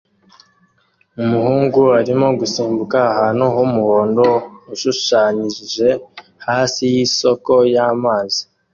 Umuhungu 1.23 1.81
arimo 1.99 2.27
gusimbuka 2.39 2.97
ahantu 3.11 3.43
h'umuhondo 3.53 4.25
ushushanyije 4.73 5.87
hasi 6.45 6.81
yisoko 6.93 7.53
y'amazi 7.73 8.41